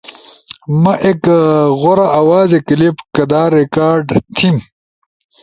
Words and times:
ما 0.81 0.93
ایک 1.05 1.23
غورا 1.81 2.07
آوازے 2.21 2.59
کلپ 2.67 2.95
کدا 3.15 3.43
ریکارڈ 3.57 4.05
تھیم؟ 4.35 4.55